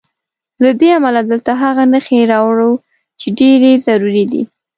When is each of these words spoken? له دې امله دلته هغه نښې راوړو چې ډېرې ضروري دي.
له 0.63 0.71
دې 0.79 0.89
امله 0.97 1.21
دلته 1.31 1.51
هغه 1.63 1.83
نښې 1.91 2.21
راوړو 2.33 2.71
چې 3.19 3.27
ډېرې 3.39 3.71
ضروري 3.87 4.25
دي. 4.31 4.43